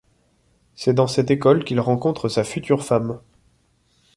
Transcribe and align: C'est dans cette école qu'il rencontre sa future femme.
C'est 0.73 0.93
dans 0.95 1.05
cette 1.05 1.29
école 1.29 1.63
qu'il 1.63 1.79
rencontre 1.79 2.27
sa 2.27 2.43
future 2.43 2.83
femme. 2.83 3.19